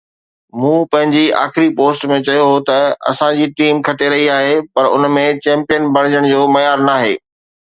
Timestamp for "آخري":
1.45-1.67